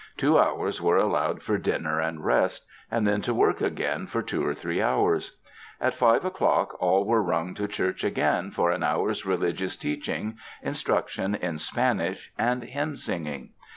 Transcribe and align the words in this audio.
Two 0.17 0.39
hours 0.39 0.81
were 0.81 0.97
allowed 0.97 1.43
for 1.43 1.59
din 1.59 1.83
ner 1.83 1.99
and 1.99 2.25
rest; 2.25 2.65
and 2.89 3.05
then 3.05 3.21
to 3.21 3.35
work 3.35 3.61
again 3.61 4.07
for 4.07 4.23
two 4.23 4.43
or 4.43 4.55
three 4.55 4.81
hours. 4.81 5.37
At 5.79 5.93
five 5.93 6.25
o'clock 6.25 6.75
all 6.81 7.05
were 7.05 7.21
rung 7.21 7.53
to 7.53 7.67
church 7.67 8.03
again 8.03 8.49
for 8.49 8.71
an 8.71 8.81
hour's 8.81 9.27
religious 9.27 9.75
teaching, 9.75 10.37
instruction 10.63 11.35
in 11.35 11.59
Spanish 11.59 12.33
and 12.35 12.63
hymn 12.63 12.95
singing. 12.95 13.51